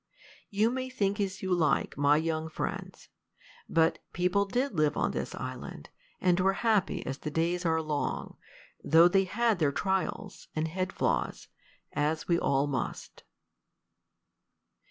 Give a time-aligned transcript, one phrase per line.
[0.49, 3.07] You may think as you like, my young friends;
[3.69, 5.89] but people did live on this island,
[6.19, 8.35] and were happy as the days are long,
[8.83, 11.49] though they had their trials and "head flaws,"
[11.93, 13.21] as we all must.